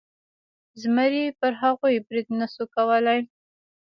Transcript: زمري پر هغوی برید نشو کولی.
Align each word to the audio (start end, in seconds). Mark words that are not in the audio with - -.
زمري 0.81 1.23
پر 1.39 1.51
هغوی 1.61 1.95
برید 2.05 2.27
نشو 2.39 2.65
کولی. 2.75 3.19